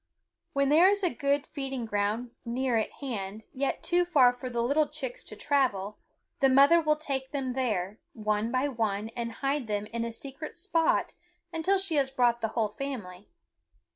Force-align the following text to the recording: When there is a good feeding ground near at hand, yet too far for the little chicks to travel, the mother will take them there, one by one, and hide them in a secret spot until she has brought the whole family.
When 0.53 0.69
there 0.69 0.89
is 0.89 1.03
a 1.03 1.13
good 1.13 1.45
feeding 1.45 1.85
ground 1.85 2.31
near 2.43 2.75
at 2.75 2.91
hand, 2.93 3.43
yet 3.53 3.83
too 3.83 4.03
far 4.03 4.33
for 4.33 4.49
the 4.49 4.63
little 4.63 4.87
chicks 4.87 5.23
to 5.25 5.35
travel, 5.35 5.99
the 6.39 6.49
mother 6.49 6.81
will 6.81 6.95
take 6.95 7.29
them 7.29 7.53
there, 7.53 7.99
one 8.13 8.49
by 8.51 8.67
one, 8.67 9.09
and 9.09 9.31
hide 9.31 9.67
them 9.67 9.85
in 9.85 10.03
a 10.03 10.11
secret 10.11 10.55
spot 10.57 11.13
until 11.53 11.77
she 11.77 11.97
has 11.97 12.09
brought 12.09 12.41
the 12.41 12.47
whole 12.57 12.69
family. 12.69 13.27